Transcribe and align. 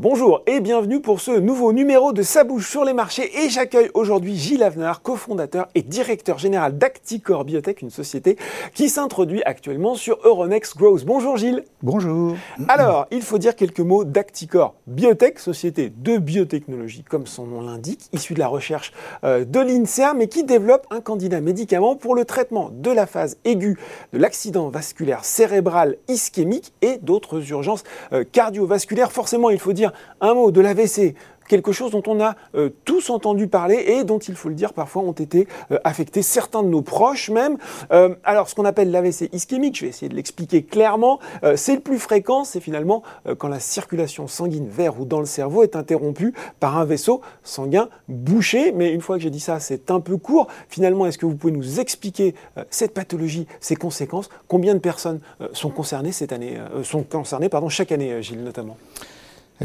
Bonjour 0.00 0.42
et 0.46 0.60
bienvenue 0.60 1.00
pour 1.00 1.20
ce 1.20 1.32
nouveau 1.32 1.72
numéro 1.72 2.12
de 2.12 2.22
Sa 2.22 2.44
bouche 2.44 2.70
sur 2.70 2.84
les 2.84 2.92
marchés 2.92 3.32
et 3.42 3.48
j'accueille 3.48 3.90
aujourd'hui 3.94 4.36
Gilles 4.36 4.62
Avenard, 4.62 5.02
cofondateur 5.02 5.66
et 5.74 5.82
directeur 5.82 6.38
général 6.38 6.78
d'Acticor 6.78 7.44
Biotech, 7.44 7.82
une 7.82 7.90
société 7.90 8.36
qui 8.74 8.90
s'introduit 8.90 9.42
actuellement 9.42 9.96
sur 9.96 10.20
Euronext 10.22 10.76
Growth. 10.76 11.04
Bonjour 11.04 11.36
Gilles. 11.36 11.64
Bonjour. 11.82 12.36
Alors, 12.68 13.08
il 13.10 13.22
faut 13.22 13.38
dire 13.38 13.56
quelques 13.56 13.80
mots 13.80 14.04
d'Acticor 14.04 14.76
Biotech, 14.86 15.40
société 15.40 15.92
de 15.92 16.18
biotechnologie 16.18 17.02
comme 17.02 17.26
son 17.26 17.46
nom 17.46 17.60
l'indique, 17.60 18.02
issue 18.12 18.34
de 18.34 18.38
la 18.38 18.46
recherche 18.46 18.92
euh, 19.24 19.44
de 19.44 19.58
l'INSERM 19.58 20.18
mais 20.18 20.28
qui 20.28 20.44
développe 20.44 20.86
un 20.90 21.00
candidat 21.00 21.40
médicament 21.40 21.96
pour 21.96 22.14
le 22.14 22.24
traitement 22.24 22.70
de 22.72 22.92
la 22.92 23.08
phase 23.08 23.36
aiguë 23.44 23.76
de 24.12 24.18
l'accident 24.20 24.68
vasculaire 24.68 25.24
cérébral 25.24 25.96
ischémique 26.06 26.72
et 26.82 26.98
d'autres 26.98 27.50
urgences 27.50 27.82
euh, 28.12 28.22
cardiovasculaires. 28.30 29.10
Forcément, 29.10 29.50
il 29.50 29.58
faut 29.58 29.72
dire 29.72 29.87
un 30.20 30.34
mot 30.34 30.50
de 30.50 30.60
l'AVC, 30.60 31.14
quelque 31.48 31.72
chose 31.72 31.90
dont 31.90 32.02
on 32.06 32.20
a 32.20 32.36
euh, 32.54 32.68
tous 32.84 33.10
entendu 33.10 33.48
parler 33.48 33.76
et 33.88 34.04
dont, 34.04 34.18
il 34.18 34.36
faut 34.36 34.48
le 34.48 34.54
dire, 34.54 34.72
parfois 34.72 35.02
ont 35.02 35.12
été 35.12 35.48
euh, 35.72 35.78
affectés, 35.82 36.22
certains 36.22 36.62
de 36.62 36.68
nos 36.68 36.82
proches 36.82 37.30
même. 37.30 37.56
Euh, 37.90 38.14
alors, 38.22 38.48
ce 38.48 38.54
qu'on 38.54 38.64
appelle 38.64 38.92
l'AVC 38.92 39.30
ischémique, 39.32 39.76
je 39.76 39.82
vais 39.82 39.88
essayer 39.88 40.08
de 40.08 40.14
l'expliquer 40.14 40.62
clairement, 40.62 41.18
c'est 41.56 41.74
le 41.74 41.80
plus 41.80 41.98
fréquent, 41.98 42.44
c'est 42.44 42.60
finalement 42.60 43.02
quand 43.38 43.48
la 43.48 43.60
circulation 43.60 44.26
sanguine 44.26 44.68
vers 44.68 45.00
ou 45.00 45.06
dans 45.06 45.20
le 45.20 45.26
cerveau 45.26 45.62
est 45.62 45.74
interrompue 45.74 46.34
par 46.60 46.76
un 46.76 46.84
vaisseau 46.84 47.22
sanguin 47.42 47.88
bouché. 48.08 48.72
Mais 48.72 48.92
une 48.92 49.00
fois 49.00 49.16
que 49.16 49.22
j'ai 49.22 49.30
dit 49.30 49.40
ça, 49.40 49.58
c'est 49.58 49.90
un 49.90 50.00
peu 50.00 50.18
court. 50.18 50.48
Finalement, 50.68 51.06
est-ce 51.06 51.16
que 51.16 51.24
vous 51.24 51.34
pouvez 51.34 51.52
nous 51.52 51.80
expliquer 51.80 52.34
cette 52.68 52.92
pathologie, 52.92 53.46
ses 53.60 53.76
conséquences? 53.76 54.28
Combien 54.46 54.74
de 54.74 54.80
personnes 54.80 55.20
sont 55.52 55.70
concernées 55.70 56.12
cette 56.12 56.32
année, 56.32 56.58
sont 56.82 57.02
concernées 57.02 57.48
pardon, 57.48 57.70
chaque 57.70 57.90
année, 57.90 58.22
Gilles, 58.22 58.44
notamment? 58.44 58.76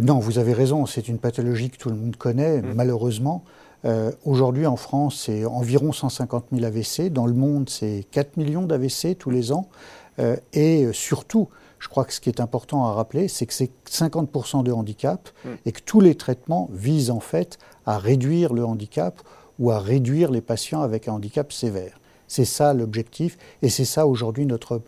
Non, 0.01 0.19
vous 0.19 0.39
avez 0.39 0.53
raison, 0.53 0.85
c'est 0.85 1.07
une 1.07 1.19
pathologie 1.19 1.69
que 1.69 1.77
tout 1.77 1.89
le 1.89 1.95
monde 1.95 2.15
connaît, 2.15 2.61
mm. 2.61 2.73
malheureusement. 2.73 3.43
Euh, 3.85 4.11
aujourd'hui, 4.25 4.65
en 4.65 4.75
France, 4.75 5.23
c'est 5.25 5.45
environ 5.45 5.91
150 5.91 6.45
000 6.51 6.65
AVC. 6.65 7.11
Dans 7.11 7.25
le 7.25 7.33
monde, 7.33 7.69
c'est 7.69 8.05
4 8.11 8.37
millions 8.37 8.63
d'AVC 8.63 9.17
tous 9.17 9.29
les 9.29 9.51
ans. 9.51 9.67
Euh, 10.19 10.37
et 10.53 10.87
surtout, 10.93 11.49
je 11.79 11.89
crois 11.89 12.05
que 12.05 12.13
ce 12.13 12.21
qui 12.21 12.29
est 12.29 12.39
important 12.39 12.85
à 12.85 12.93
rappeler, 12.93 13.27
c'est 13.27 13.45
que 13.45 13.53
c'est 13.53 13.71
50% 13.89 14.63
de 14.63 14.71
handicap 14.71 15.29
mm. 15.43 15.49
et 15.65 15.71
que 15.71 15.81
tous 15.81 15.99
les 15.99 16.15
traitements 16.15 16.69
visent 16.71 17.11
en 17.11 17.19
fait 17.19 17.57
à 17.85 17.97
réduire 17.97 18.53
le 18.53 18.65
handicap 18.65 19.21
ou 19.59 19.71
à 19.71 19.79
réduire 19.79 20.31
les 20.31 20.41
patients 20.41 20.81
avec 20.81 21.07
un 21.07 21.13
handicap 21.13 21.51
sévère. 21.51 21.99
C'est 22.27 22.45
ça 22.45 22.73
l'objectif, 22.73 23.37
et 23.61 23.69
c'est 23.69 23.85
ça 23.85 24.07
aujourd'hui 24.07 24.45
notre, 24.45 24.81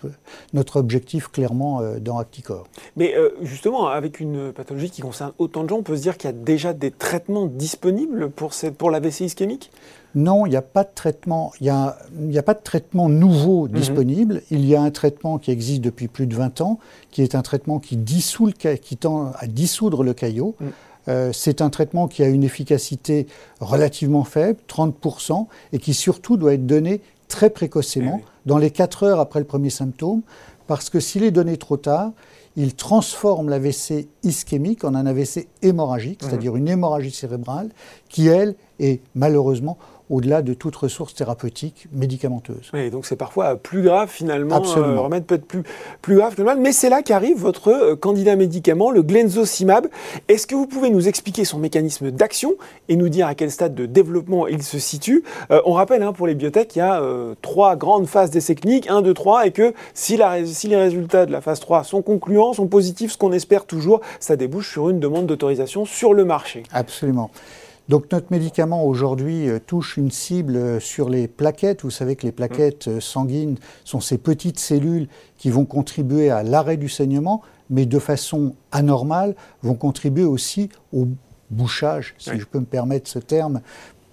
notre 0.53 0.77
objectif 0.77 1.27
clairement 1.27 1.81
euh, 1.81 1.99
dans 1.99 2.17
Acticor. 2.17 2.65
Mais 2.95 3.15
euh, 3.15 3.29
justement, 3.41 3.87
avec 3.87 4.19
une 4.19 4.51
pathologie 4.51 4.89
qui 4.89 5.01
concerne 5.01 5.33
autant 5.37 5.63
de 5.63 5.69
gens, 5.69 5.77
on 5.77 5.83
peut 5.83 5.97
se 5.97 6.01
dire 6.01 6.17
qu'il 6.17 6.29
y 6.29 6.33
a 6.33 6.35
déjà 6.35 6.73
des 6.73 6.91
traitements 6.91 7.45
disponibles 7.45 8.29
pour, 8.31 8.51
pour 8.77 8.91
l'AVC 8.91 9.21
ischémique? 9.21 9.71
Non, 10.15 10.45
il 10.45 10.51
n'y 10.51 10.55
a 10.55 10.61
pas 10.61 10.85
de 10.85 10.89
traitement. 10.95 11.51
Il 11.59 11.65
n'y 11.65 12.37
a, 12.37 12.43
pas 12.43 12.53
de 12.53 12.63
traitement 12.63 13.09
nouveau 13.09 13.67
mhm. 13.67 13.73
disponible. 13.73 14.41
Il 14.49 14.65
y 14.65 14.73
a 14.73 14.81
un 14.81 14.91
traitement 14.91 15.37
qui 15.37 15.51
existe 15.51 15.81
depuis 15.81 16.07
plus 16.07 16.25
de 16.25 16.35
20 16.35 16.61
ans, 16.61 16.79
qui 17.11 17.21
est 17.21 17.35
un 17.35 17.41
traitement 17.41 17.79
qui, 17.79 17.97
dissout 17.97 18.47
le, 18.47 18.75
qui 18.75 18.95
tend 18.95 19.33
à 19.37 19.47
dissoudre 19.47 20.03
le 20.03 20.13
caillot. 20.13 20.55
Mm. 20.59 20.65
Euh, 21.07 21.31
c'est 21.33 21.61
un 21.61 21.69
traitement 21.69 22.07
qui 22.07 22.23
a 22.23 22.27
une 22.27 22.43
efficacité 22.43 23.27
relativement 23.59 24.23
faible, 24.23 24.59
30%, 24.67 25.47
et 25.73 25.77
qui 25.77 25.93
surtout 25.93 26.37
doit 26.37 26.53
être 26.53 26.65
donné 26.65 27.01
très 27.27 27.49
précocement, 27.49 28.21
eh 28.21 28.27
dans 28.45 28.57
les 28.57 28.71
4 28.71 29.03
heures 29.03 29.19
après 29.19 29.39
le 29.39 29.45
premier 29.45 29.69
symptôme, 29.69 30.21
parce 30.67 30.89
que 30.89 30.99
s'il 30.99 31.23
est 31.23 31.31
donné 31.31 31.57
trop 31.57 31.77
tard, 31.77 32.11
il 32.55 32.73
transforme 32.75 33.49
l'AVC 33.49 34.07
ischémique 34.23 34.83
en 34.83 34.95
un 34.95 35.05
AVC 35.05 35.47
hémorragique, 35.61 36.23
mmh. 36.23 36.29
c'est-à-dire 36.29 36.55
une 36.55 36.67
hémorragie 36.67 37.11
cérébrale, 37.11 37.69
qui, 38.09 38.27
elle, 38.27 38.55
est 38.79 39.01
malheureusement 39.13 39.77
au-delà 40.09 40.41
de 40.41 40.53
toute 40.53 40.75
ressource 40.75 41.13
thérapeutique 41.13 41.87
médicamenteuse. 41.91 42.69
Oui, 42.73 42.89
donc 42.89 43.05
c'est 43.05 43.15
parfois 43.15 43.55
plus 43.55 43.81
grave 43.81 44.09
finalement, 44.09 44.55
Absolument. 44.55 44.93
Euh, 44.93 45.01
remède 45.01 45.25
peut 45.25 45.35
être 45.35 45.45
plus, 45.45 45.63
plus 46.01 46.15
grave 46.15 46.35
que 46.35 46.41
le 46.41 46.45
mal, 46.45 46.59
mais 46.59 46.71
c'est 46.71 46.89
là 46.89 47.01
qu'arrive 47.01 47.37
votre 47.37 47.69
euh, 47.69 47.95
candidat 47.95 48.35
médicament, 48.35 48.91
le 48.91 49.01
glenzocimab. 49.01 49.87
Est-ce 50.27 50.47
que 50.47 50.55
vous 50.55 50.67
pouvez 50.67 50.89
nous 50.89 51.07
expliquer 51.07 51.45
son 51.45 51.59
mécanisme 51.59 52.11
d'action 52.11 52.53
et 52.89 52.95
nous 52.95 53.09
dire 53.09 53.27
à 53.27 53.35
quel 53.35 53.51
stade 53.51 53.73
de 53.73 53.85
développement 53.85 54.47
il 54.47 54.63
se 54.63 54.79
situe? 54.79 55.23
Euh, 55.51 55.61
On 55.65 55.73
rappelle 55.73 56.03
hein, 56.03 56.13
pour 56.13 56.27
les 56.27 56.35
biotech, 56.35 56.75
il 56.75 56.79
y 56.79 56.81
a 56.81 57.01
trois 57.41 57.75
grandes 57.75 58.07
phases 58.07 58.31
d'essai 58.31 58.55
cliniques, 58.55 58.89
1, 58.89 59.01
2, 59.01 59.13
3, 59.13 59.47
et 59.47 59.51
que 59.51 59.73
si, 59.93 60.17
la, 60.17 60.45
si 60.45 60.67
les 60.67 60.75
résultats 60.75 61.25
de 61.25 61.31
la 61.31 61.41
phase 61.41 61.59
3 61.59 61.83
sont 61.83 62.01
concluants, 62.01 62.53
sont 62.53 62.67
positifs, 62.67 63.13
ce 63.13 63.17
qu'on 63.17 63.31
espère 63.31 63.65
toujours, 63.65 64.01
ça 64.19 64.35
débouche 64.35 64.71
sur 64.71 64.89
une 64.89 64.99
demande 64.99 65.25
d'autorisation 65.25 65.85
sur 65.85 66.13
le 66.13 66.25
marché. 66.25 66.63
Absolument. 66.71 67.31
Donc 67.87 68.11
notre 68.11 68.27
médicament 68.31 68.83
aujourd'hui 68.85 69.47
euh, 69.47 69.59
touche 69.59 69.97
une 69.97 70.09
cible 70.09 70.55
euh, 70.55 70.79
sur 70.79 71.09
les 71.09 71.27
plaquettes. 71.27 71.83
Vous 71.83 71.91
savez 71.91 72.15
que 72.15 72.25
les 72.25 72.31
plaquettes 72.31 72.87
euh, 72.87 72.99
sanguines 72.99 73.57
sont 73.83 73.99
ces 73.99 74.17
petites 74.17 74.59
cellules 74.59 75.07
qui 75.37 75.51
vont 75.51 75.65
contribuer 75.65 76.31
à 76.31 76.41
l'arrêt 76.41 76.77
du 76.77 76.89
saignement, 76.89 77.41
mais 77.69 77.85
de 77.85 77.99
façon 77.99 78.55
anormale 78.71 79.35
vont 79.61 79.75
contribuer 79.75 80.23
aussi 80.23 80.69
au 80.93 81.07
bouchage, 81.51 82.15
si 82.17 82.39
je 82.39 82.45
peux 82.45 82.59
me 82.59 82.65
permettre 82.65 83.07
ce 83.07 83.19
terme 83.19 83.61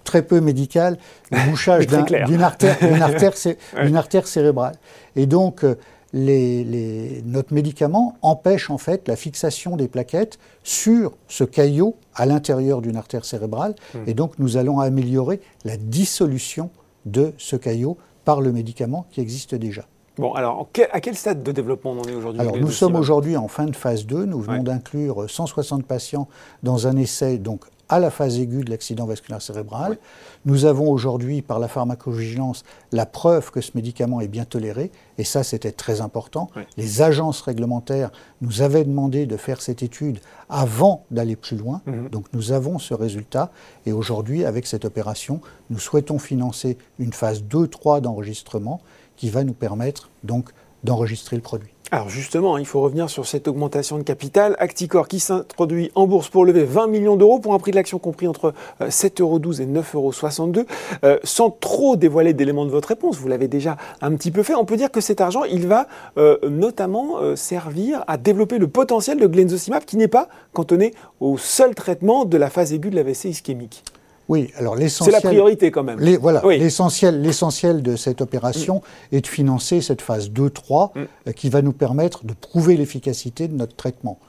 très 0.03 0.21
peu 0.21 0.39
médical, 0.39 0.97
le 1.31 1.49
bouchage 1.49 1.87
d'une 2.27 2.43
artère, 2.43 2.77
artère, 3.01 3.33
artère, 3.95 4.27
cérébrale. 4.27 4.75
Et 5.15 5.25
donc 5.25 5.65
notre 6.13 7.53
médicament 7.53 8.17
empêche 8.21 8.69
en 8.69 8.77
fait 8.77 9.07
la 9.07 9.15
fixation 9.15 9.75
des 9.75 9.87
plaquettes 9.87 10.37
sur 10.63 11.13
ce 11.27 11.43
caillot 11.43 11.95
à 12.13 12.25
l'intérieur 12.25 12.81
d'une 12.81 12.97
artère 12.97 13.25
cérébrale. 13.25 13.75
Hmm. 13.93 14.03
Et 14.07 14.13
donc 14.13 14.37
nous 14.37 14.57
allons 14.57 14.79
améliorer 14.79 15.41
la 15.65 15.77
dissolution 15.77 16.69
de 17.05 17.33
ce 17.37 17.55
caillot 17.55 17.97
par 18.25 18.41
le 18.41 18.51
médicament 18.51 19.05
qui 19.11 19.21
existe 19.21 19.55
déjà. 19.55 19.85
Bon, 20.17 20.33
alors 20.33 20.69
à 20.91 21.01
quel 21.01 21.15
stade 21.15 21.41
de 21.41 21.51
développement 21.51 21.91
on 21.91 22.01
en 22.01 22.03
est 22.03 22.13
aujourd'hui 22.13 22.41
Alors 22.41 22.57
nous 22.57 22.69
sommes 22.69 22.95
aujourd'hui 22.95 23.35
en 23.35 23.47
fin 23.47 23.65
de 23.65 23.75
phase 23.75 24.05
2. 24.05 24.25
Nous 24.25 24.41
venons 24.41 24.61
d'inclure 24.61 25.27
160 25.27 25.85
patients 25.85 26.27
dans 26.61 26.85
un 26.85 26.95
essai 26.97 27.39
donc 27.39 27.65
à 27.89 27.99
la 27.99 28.09
phase 28.09 28.39
aiguë 28.39 28.63
de 28.63 28.69
l'accident 28.69 29.05
vasculaire 29.05 29.41
cérébral. 29.41 29.97
Nous 30.45 30.65
avons 30.65 30.91
aujourd'hui, 30.91 31.41
par 31.41 31.59
la 31.59 31.67
pharmacovigilance, 31.67 32.63
la 32.91 33.05
preuve 33.05 33.51
que 33.51 33.61
ce 33.61 33.71
médicament 33.75 34.21
est 34.21 34.27
bien 34.27 34.45
toléré, 34.45 34.91
et 35.17 35.23
ça 35.23 35.43
c'était 35.43 35.71
très 35.71 36.01
important. 36.01 36.49
Les 36.77 37.01
agences 37.01 37.41
réglementaires 37.41 38.11
nous 38.41 38.61
avaient 38.61 38.83
demandé 38.83 39.25
de 39.25 39.37
faire 39.37 39.61
cette 39.61 39.83
étude 39.83 40.19
avant 40.49 41.05
d'aller 41.11 41.35
plus 41.35 41.57
loin, 41.57 41.81
mhm. 41.85 42.09
donc 42.09 42.25
nous 42.33 42.51
avons 42.51 42.79
ce 42.79 42.93
résultat, 42.93 43.51
et 43.85 43.91
aujourd'hui, 43.91 44.45
avec 44.45 44.65
cette 44.67 44.85
opération, 44.85 45.41
nous 45.69 45.79
souhaitons 45.79 46.19
financer 46.19 46.77
une 46.99 47.13
phase 47.13 47.43
2-3 47.43 48.01
d'enregistrement 48.01 48.81
qui 49.15 49.29
va 49.29 49.43
nous 49.43 49.53
permettre 49.53 50.09
donc 50.23 50.49
d'enregistrer 50.83 51.35
le 51.35 51.41
produit. 51.41 51.72
Alors 51.93 52.09
justement, 52.09 52.57
il 52.57 52.65
faut 52.65 52.81
revenir 52.81 53.07
sur 53.07 53.27
cette 53.27 53.47
augmentation 53.47 53.99
de 53.99 54.01
capital. 54.01 54.55
Acticor 54.57 55.07
qui 55.07 55.19
s'introduit 55.19 55.91
en 55.93 56.07
bourse 56.07 56.27
pour 56.27 56.43
lever 56.43 56.63
20 56.63 56.87
millions 56.87 57.15
d'euros 57.15 57.37
pour 57.37 57.53
un 57.53 57.59
prix 57.59 57.69
de 57.69 57.75
l'action 57.75 57.99
compris 57.99 58.27
entre 58.27 58.55
7,12 58.81 59.21
euros 59.21 59.37
et 59.37 59.67
9,62 59.67 60.57
euros. 60.57 60.65
Euh, 61.03 61.19
sans 61.23 61.51
trop 61.51 61.95
dévoiler 61.95 62.33
d'éléments 62.33 62.65
de 62.65 62.71
votre 62.71 62.87
réponse, 62.87 63.17
vous 63.17 63.27
l'avez 63.27 63.47
déjà 63.47 63.77
un 64.01 64.15
petit 64.15 64.31
peu 64.31 64.41
fait, 64.41 64.55
on 64.55 64.65
peut 64.65 64.75
dire 64.75 64.89
que 64.89 65.01
cet 65.01 65.21
argent, 65.21 65.43
il 65.43 65.67
va 65.67 65.85
euh, 66.17 66.39
notamment 66.49 67.19
euh, 67.19 67.35
servir 67.35 68.03
à 68.07 68.17
développer 68.17 68.57
le 68.57 68.67
potentiel 68.67 69.19
de 69.19 69.27
glenzocimab 69.27 69.85
qui 69.85 69.97
n'est 69.97 70.07
pas 70.07 70.29
cantonné 70.51 70.95
au 71.19 71.37
seul 71.37 71.75
traitement 71.75 72.25
de 72.25 72.37
la 72.37 72.49
phase 72.49 72.73
aiguë 72.73 72.89
de 72.89 72.95
l'AVC 72.95 73.25
ischémique. 73.25 73.83
Oui, 74.29 74.51
alors 74.57 74.75
l'essentiel. 74.75 75.15
C'est 75.15 75.23
la 75.23 75.29
priorité 75.29 75.71
quand 75.71 75.83
même. 75.83 75.99
voilà, 76.19 76.41
l'essentiel, 76.45 77.21
l'essentiel 77.21 77.81
de 77.81 77.95
cette 77.95 78.21
opération 78.21 78.77
mm. 79.11 79.15
est 79.15 79.21
de 79.21 79.27
financer 79.27 79.81
cette 79.81 80.01
phase 80.01 80.29
2-3 80.29 80.91
mm. 80.95 81.07
euh, 81.27 81.31
qui 81.33 81.49
va 81.49 81.61
nous 81.61 81.73
permettre 81.73 82.25
de 82.25 82.33
prouver 82.33 82.77
l'efficacité 82.77 83.47
de 83.47 83.55
notre 83.55 83.75
traitement. 83.75 84.19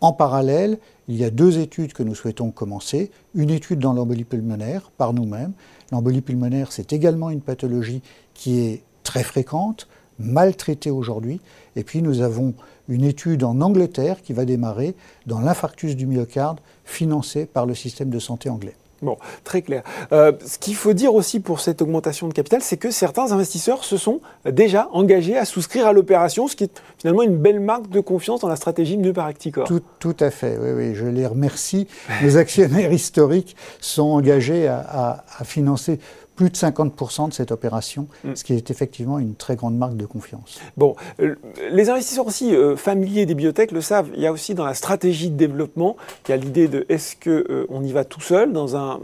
En 0.00 0.12
parallèle, 0.12 0.78
il 1.08 1.16
y 1.16 1.24
a 1.24 1.30
deux 1.30 1.58
études 1.58 1.92
que 1.92 2.02
nous 2.02 2.14
souhaitons 2.14 2.50
commencer. 2.50 3.10
Une 3.34 3.50
étude 3.50 3.78
dans 3.78 3.92
l'embolie 3.92 4.24
pulmonaire 4.24 4.90
par 4.96 5.12
nous-mêmes. 5.12 5.52
L'embolie 5.92 6.22
pulmonaire, 6.22 6.72
c'est 6.72 6.92
également 6.92 7.30
une 7.30 7.40
pathologie 7.40 8.02
qui 8.34 8.60
est 8.60 8.82
très 9.04 9.22
fréquente, 9.22 9.88
mal 10.18 10.56
traitée 10.56 10.90
aujourd'hui. 10.90 11.40
Et 11.76 11.84
puis 11.84 12.02
nous 12.02 12.20
avons 12.20 12.54
une 12.88 13.04
étude 13.04 13.44
en 13.44 13.60
Angleterre 13.60 14.22
qui 14.22 14.32
va 14.32 14.44
démarrer 14.44 14.94
dans 15.26 15.40
l'infarctus 15.40 15.96
du 15.96 16.06
myocarde 16.06 16.60
financée 16.84 17.46
par 17.46 17.66
le 17.66 17.74
système 17.74 18.10
de 18.10 18.18
santé 18.18 18.48
anglais. 18.48 18.74
Bon, 19.02 19.18
très 19.44 19.62
clair. 19.62 19.82
Euh, 20.12 20.32
ce 20.46 20.58
qu'il 20.58 20.76
faut 20.76 20.92
dire 20.92 21.14
aussi 21.14 21.40
pour 21.40 21.60
cette 21.60 21.82
augmentation 21.82 22.28
de 22.28 22.32
capital, 22.32 22.62
c'est 22.62 22.76
que 22.76 22.90
certains 22.90 23.32
investisseurs 23.32 23.84
se 23.84 23.96
sont 23.96 24.20
déjà 24.44 24.88
engagés 24.92 25.36
à 25.36 25.44
souscrire 25.44 25.86
à 25.86 25.92
l'opération, 25.92 26.46
ce 26.46 26.54
qui 26.54 26.64
est 26.64 26.82
finalement 26.98 27.22
une 27.22 27.36
belle 27.36 27.60
marque 27.60 27.88
de 27.88 28.00
confiance 28.00 28.40
dans 28.40 28.48
la 28.48 28.56
stratégie 28.56 28.96
menée 28.96 29.12
par 29.12 29.26
Acticor. 29.26 29.68
Tout, 29.98 30.16
à 30.20 30.30
fait, 30.30 30.56
oui, 30.60 30.70
oui, 30.70 30.94
je 30.94 31.06
les 31.06 31.26
remercie. 31.26 31.88
Les 32.22 32.36
actionnaires 32.36 32.92
historiques 32.92 33.56
sont 33.80 34.04
engagés 34.04 34.68
à 34.68 35.24
financer 35.44 35.98
plus 36.42 36.50
de 36.50 36.56
50% 36.56 37.28
de 37.28 37.32
cette 37.32 37.52
opération, 37.52 38.08
mm. 38.24 38.34
ce 38.34 38.42
qui 38.42 38.54
est 38.54 38.70
effectivement 38.70 39.18
une 39.18 39.34
très 39.34 39.54
grande 39.54 39.76
marque 39.76 39.96
de 39.96 40.06
confiance. 40.06 40.58
Bon, 40.76 40.96
euh, 41.20 41.36
les 41.70 41.88
investisseurs 41.88 42.26
aussi 42.26 42.54
euh, 42.54 42.76
familiers 42.76 43.26
des 43.26 43.34
biotech 43.34 43.70
le 43.70 43.80
savent. 43.80 44.08
Il 44.16 44.20
y 44.20 44.26
a 44.26 44.32
aussi 44.32 44.54
dans 44.54 44.64
la 44.64 44.74
stratégie 44.74 45.30
de 45.30 45.36
développement, 45.36 45.96
il 46.26 46.32
y 46.32 46.34
a 46.34 46.36
l'idée 46.36 46.66
de 46.66 46.84
est-ce 46.88 47.14
qu'on 47.14 47.30
euh, 47.30 47.66
on 47.68 47.84
y 47.84 47.92
va 47.92 48.04
tout 48.04 48.20
seul 48.20 48.52
dans 48.52 48.76
un 48.76 48.98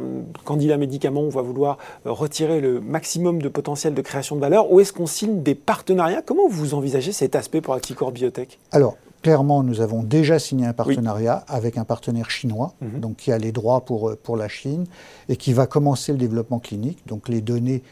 candidat 0.44 0.76
médicament, 0.76 1.20
on 1.20 1.28
va 1.28 1.42
vouloir 1.42 1.78
retirer 2.04 2.60
le 2.60 2.80
maximum 2.80 3.40
de 3.40 3.48
potentiel 3.48 3.94
de 3.94 4.02
création 4.02 4.34
de 4.34 4.40
valeur, 4.40 4.72
ou 4.72 4.80
est-ce 4.80 4.92
qu'on 4.92 5.06
signe 5.06 5.42
des 5.42 5.54
partenariats? 5.54 6.22
Comment 6.22 6.48
vous 6.48 6.74
envisagez 6.74 7.12
cet 7.12 7.36
aspect 7.36 7.60
pour 7.60 7.74
Acticor 7.74 8.10
Biotech? 8.10 8.58
Alors, 8.72 8.96
Clairement, 9.22 9.62
nous 9.62 9.80
avons 9.80 10.02
déjà 10.02 10.38
signé 10.38 10.66
un 10.66 10.72
partenariat 10.72 11.44
avec 11.48 11.76
un 11.76 11.84
partenaire 11.84 12.30
chinois, 12.30 12.74
mhm. 12.80 13.00
donc 13.00 13.16
qui 13.16 13.32
a 13.32 13.38
les 13.38 13.52
droits 13.52 13.84
pour, 13.84 14.16
pour 14.22 14.36
la 14.36 14.48
Chine 14.48 14.84
et 15.28 15.36
qui 15.36 15.52
va 15.52 15.66
commencer 15.66 16.12
le 16.12 16.18
développement 16.18 16.58
clinique. 16.58 16.98
Donc 17.06 17.28
les 17.28 17.40
données 17.40 17.82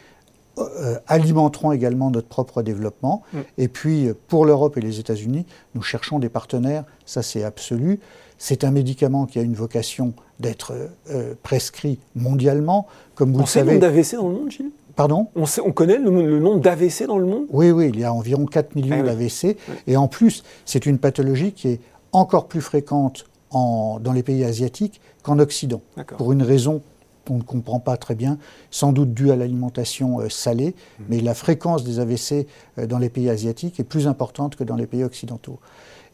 euh, 0.59 0.99
alimenteront 1.07 1.73
également 1.73 2.11
notre 2.11 2.29
propre 2.29 2.63
développement. 2.63 3.23
Mm. 3.35 3.39
Et 3.59 3.69
puis, 3.69 4.09
pour 4.27 4.47
l'Europe 4.47 4.79
et 4.79 4.81
les 4.81 4.99
États-Unis, 4.99 5.45
nous 5.75 5.83
cherchons 5.83 6.19
des 6.19 6.31
partenaires, 6.31 6.85
ça 7.05 7.23
c'est 7.23 7.45
absolu. 7.45 8.01
C'est 8.39 8.65
un 8.65 8.71
médicament 8.71 9.27
qui 9.27 9.39
a 9.39 9.43
une 9.43 9.55
vocation 9.55 10.15
d'être 10.41 10.73
euh, 11.11 11.35
prescrit 11.43 11.99
mondialement. 12.15 12.87
Comme 13.15 13.33
vous 13.33 13.41
On 13.41 13.43
le 13.43 13.49
savez. 13.49 13.79
d'AVC 13.79 14.15
dans 14.15 14.29
le 14.29 14.35
monde, 14.35 14.51
Gilles? 14.51 14.71
Pardon 14.97 15.29
on, 15.37 15.45
on, 15.65 15.73
connaît 15.73 15.99
le, 15.99 16.41
nombre 16.41 16.61
d'AVC 16.61 17.07
dans 17.07 17.19
le 17.19 17.27
monde? 17.27 17.45
Oui, 17.51 17.71
oui, 17.71 17.91
il 17.93 18.01
y 18.01 18.05
a 18.05 18.13
environ 18.13 18.47
4 18.47 18.75
millions 18.75 18.97
ah 19.01 19.03
d'AVC. 19.03 19.57
Et 19.87 19.97
en 19.97 20.09
plus, 20.09 20.43
c'est 20.65 20.87
une 20.87 20.99
pathologie 20.99 21.53
qui 21.53 21.69
est 21.69 21.81
encore 22.13 22.49
plus 22.49 22.63
fréquente 22.63 23.27
en, 23.51 24.01
dans 24.01 24.13
les 24.13 24.23
pays 24.23 24.43
asiatiques 24.43 25.01
qu'en 25.23 25.39
Occident, 25.39 25.83
pour 26.17 26.33
une 26.33 26.43
raison 26.43 26.83
qu'on 27.27 27.39
ne 27.39 27.43
comprend 27.43 27.81
pas 27.81 27.97
très 27.97 28.15
bien, 28.15 28.39
sans 28.71 28.93
doute 28.93 29.13
due 29.13 29.31
à 29.33 29.37
l'alimentation 29.37 30.21
euh, 30.21 30.29
salée, 30.29 30.75
mmh. 30.99 31.03
mais 31.09 31.21
la 31.21 31.35
fréquence 31.35 31.83
des 31.85 31.99
AVC 31.99 32.47
euh, 32.79 32.87
dans 32.87 32.99
les 32.99 33.09
pays 33.09 33.29
asiatiques 33.29 33.81
est 33.81 33.85
plus 33.85 34.07
importante 34.07 34.55
que 34.55 34.65
dans 34.65 34.77
les 34.77 34.87
pays 34.87 35.03
occidentaux. 35.03 35.59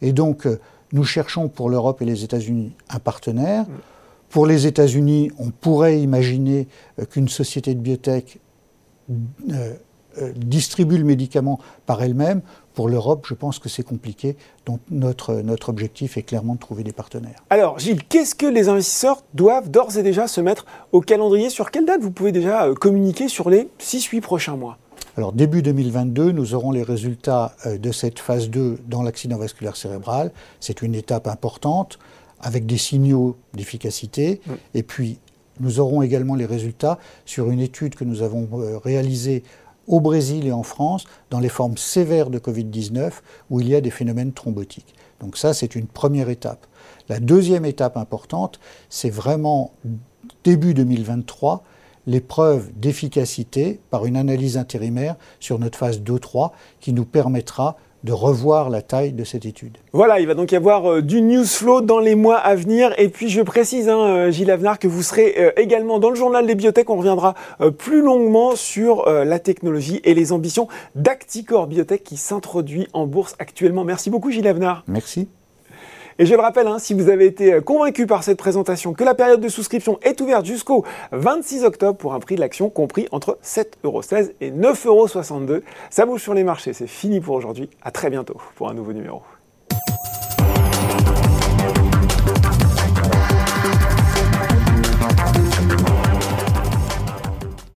Et 0.01 0.11
donc, 0.11 0.47
euh, 0.47 0.59
nous 0.91 1.03
cherchons 1.03 1.49
pour 1.49 1.69
l'Europe 1.69 2.01
et 2.01 2.05
les 2.05 2.23
États-Unis 2.23 2.73
un 2.89 2.99
partenaire. 2.99 3.63
Mmh. 3.63 3.73
Pour 4.29 4.47
les 4.47 4.65
États-Unis, 4.65 5.31
on 5.37 5.51
pourrait 5.51 6.01
imaginer 6.01 6.67
qu'une 7.11 7.29
société 7.29 7.75
de 7.75 7.79
biotech 7.79 8.39
euh, 9.09 9.73
euh, 10.21 10.31
distribue 10.35 10.97
le 10.97 11.03
médicament 11.03 11.59
par 11.87 12.03
elle-même. 12.03 12.41
Pour 12.75 12.87
l'Europe, 12.87 13.25
je 13.27 13.33
pense 13.33 13.57
que 13.57 13.67
c'est 13.67 13.83
compliqué. 13.83 14.37
Donc 14.65 14.79
notre, 14.91 15.33
notre 15.35 15.69
objectif 15.69 16.17
est 16.17 16.21
clairement 16.21 16.53
de 16.53 16.59
trouver 16.59 16.83
des 16.83 16.91
partenaires. 16.91 17.43
Alors 17.49 17.79
Gilles, 17.79 18.03
qu'est-ce 18.03 18.35
que 18.35 18.45
les 18.45 18.69
investisseurs 18.69 19.23
doivent 19.33 19.71
d'ores 19.71 19.97
et 19.97 20.03
déjà 20.03 20.27
se 20.27 20.39
mettre 20.39 20.65
au 20.91 21.01
calendrier? 21.01 21.49
Sur 21.49 21.71
quelle 21.71 21.85
date 21.85 22.01
vous 22.01 22.11
pouvez 22.11 22.31
déjà 22.31 22.65
euh, 22.65 22.75
communiquer 22.75 23.27
sur 23.27 23.49
les 23.49 23.69
6-8 23.79 24.21
prochains 24.21 24.55
mois? 24.55 24.77
Alors 25.17 25.33
début 25.33 25.63
2022, 25.63 26.31
nous 26.31 26.53
aurons 26.53 26.71
les 26.71 26.83
résultats 26.83 27.55
de 27.65 27.91
cette 27.91 28.19
phase 28.19 28.49
2 28.49 28.79
dans 28.87 29.03
l'accident 29.03 29.37
vasculaire 29.37 29.75
cérébral. 29.75 30.31
C'est 30.59 30.81
une 30.81 30.95
étape 30.95 31.27
importante 31.27 31.99
avec 32.39 32.65
des 32.65 32.77
signaux 32.77 33.37
d'efficacité. 33.53 34.41
Et 34.73 34.81
puis 34.81 35.19
nous 35.59 35.79
aurons 35.79 36.01
également 36.01 36.35
les 36.35 36.45
résultats 36.45 36.99
sur 37.25 37.49
une 37.49 37.59
étude 37.59 37.95
que 37.95 38.03
nous 38.03 38.21
avons 38.21 38.47
euh, 38.53 38.77
réalisée 38.77 39.43
au 39.87 39.99
Brésil 39.99 40.47
et 40.47 40.51
en 40.51 40.63
France 40.63 41.05
dans 41.29 41.39
les 41.39 41.49
formes 41.49 41.77
sévères 41.77 42.29
de 42.29 42.39
Covid-19 42.39 43.11
où 43.49 43.59
il 43.59 43.67
y 43.67 43.75
a 43.75 43.81
des 43.81 43.91
phénomènes 43.91 44.33
thrombotiques. 44.33 44.95
Donc 45.19 45.37
ça, 45.37 45.53
c'est 45.53 45.75
une 45.75 45.87
première 45.87 46.29
étape. 46.29 46.65
La 47.09 47.19
deuxième 47.19 47.65
étape 47.65 47.97
importante, 47.97 48.59
c'est 48.89 49.09
vraiment 49.09 49.73
début 50.43 50.73
2023, 50.73 51.63
l'épreuve 52.07 52.71
d'efficacité 52.75 53.79
par 53.89 54.05
une 54.05 54.17
analyse 54.17 54.57
intérimaire 54.57 55.15
sur 55.39 55.59
notre 55.59 55.77
phase 55.77 56.01
2-3 56.01 56.51
qui 56.79 56.93
nous 56.93 57.05
permettra 57.05 57.77
de 58.03 58.11
revoir 58.11 58.69
la 58.69 58.81
taille 58.81 59.13
de 59.13 59.23
cette 59.23 59.45
étude. 59.45 59.77
Voilà, 59.93 60.19
il 60.19 60.27
va 60.27 60.33
donc 60.33 60.51
y 60.51 60.55
avoir 60.55 60.91
euh, 60.91 61.01
du 61.01 61.21
news 61.21 61.45
flow 61.45 61.81
dans 61.81 61.99
les 61.99 62.15
mois 62.15 62.37
à 62.37 62.55
venir. 62.55 62.93
Et 62.97 63.09
puis 63.09 63.29
je 63.29 63.41
précise, 63.41 63.89
hein, 63.89 63.99
euh, 63.99 64.31
Gilles 64.31 64.51
Avenard, 64.51 64.79
que 64.79 64.87
vous 64.87 65.03
serez 65.03 65.35
euh, 65.37 65.51
également 65.57 65.99
dans 65.99 66.09
le 66.09 66.15
journal 66.15 66.45
des 66.45 66.55
biotech. 66.55 66.89
On 66.89 66.97
reviendra 66.97 67.33
plus 67.77 68.01
longuement 68.01 68.55
sur 68.55 69.09
la 69.09 69.39
technologie 69.39 70.01
et 70.03 70.13
les 70.13 70.31
ambitions 70.31 70.67
d'Acticor 70.95 71.67
Biotech 71.67 72.03
qui 72.03 72.17
s'introduit 72.17 72.87
en 72.93 73.07
bourse 73.07 73.35
actuellement. 73.39 73.83
Merci 73.83 74.09
beaucoup 74.09 74.31
Gilles 74.31 74.47
Avenard. 74.47 74.83
Merci. 74.87 75.27
Et 76.19 76.25
je 76.25 76.35
le 76.35 76.41
rappelle, 76.41 76.67
hein, 76.67 76.79
si 76.79 76.93
vous 76.93 77.09
avez 77.09 77.25
été 77.25 77.59
convaincu 77.61 78.05
par 78.05 78.23
cette 78.23 78.37
présentation, 78.37 78.93
que 78.93 79.03
la 79.03 79.15
période 79.15 79.41
de 79.41 79.49
souscription 79.49 79.99
est 80.03 80.21
ouverte 80.21 80.45
jusqu'au 80.45 80.85
26 81.11 81.63
octobre 81.63 81.97
pour 81.97 82.13
un 82.13 82.19
prix 82.19 82.35
de 82.35 82.41
l'action 82.41 82.69
compris 82.69 83.07
entre 83.11 83.39
7,16€ 83.43 84.33
et 84.41 84.51
9,62€. 84.51 85.61
Ça 85.89 86.05
bouge 86.05 86.21
sur 86.21 86.33
les 86.33 86.43
marchés, 86.43 86.73
c'est 86.73 86.87
fini 86.87 87.19
pour 87.19 87.35
aujourd'hui. 87.35 87.69
À 87.81 87.91
très 87.91 88.09
bientôt 88.09 88.37
pour 88.55 88.69
un 88.69 88.73
nouveau 88.73 88.93
numéro. 88.93 89.21